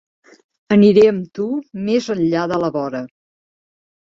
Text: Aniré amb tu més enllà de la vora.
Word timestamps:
Aniré 0.75 1.03
amb 1.09 1.27
tu 1.39 1.45
més 1.91 2.09
enllà 2.15 2.47
de 2.53 2.59
la 2.65 2.71
vora. 2.79 3.05